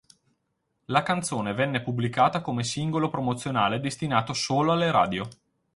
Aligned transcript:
La 0.85 1.03
canzone 1.03 1.53
venne 1.53 1.83
pubblicata 1.83 2.41
come 2.41 2.63
singolo 2.63 3.09
promozionale 3.11 3.79
destinato 3.79 4.33
solo 4.33 4.71
alle 4.71 4.89
radio. 4.89 5.27